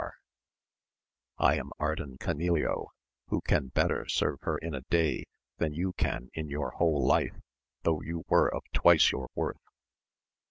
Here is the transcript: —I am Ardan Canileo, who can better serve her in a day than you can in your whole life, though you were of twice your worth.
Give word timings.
—I 1.49 1.57
am 1.59 1.69
Ardan 1.79 2.17
Canileo, 2.17 2.87
who 3.27 3.39
can 3.41 3.67
better 3.67 4.07
serve 4.09 4.39
her 4.41 4.57
in 4.57 4.73
a 4.73 4.81
day 4.89 5.25
than 5.59 5.75
you 5.75 5.93
can 5.93 6.31
in 6.33 6.47
your 6.49 6.71
whole 6.71 7.05
life, 7.05 7.39
though 7.83 8.01
you 8.01 8.23
were 8.27 8.51
of 8.51 8.63
twice 8.73 9.11
your 9.11 9.29
worth. 9.35 9.61